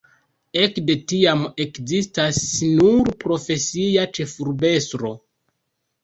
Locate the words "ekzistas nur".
1.65-3.11